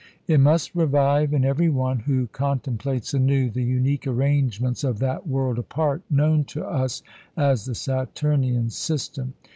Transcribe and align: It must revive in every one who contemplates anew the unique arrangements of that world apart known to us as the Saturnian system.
It 0.25 0.39
must 0.39 0.73
revive 0.73 1.31
in 1.31 1.45
every 1.45 1.69
one 1.69 1.99
who 1.99 2.25
contemplates 2.25 3.13
anew 3.13 3.51
the 3.51 3.61
unique 3.61 4.07
arrangements 4.07 4.83
of 4.83 4.97
that 4.97 5.27
world 5.27 5.59
apart 5.59 6.01
known 6.09 6.43
to 6.45 6.65
us 6.65 7.03
as 7.37 7.65
the 7.65 7.75
Saturnian 7.75 8.71
system. 8.71 9.35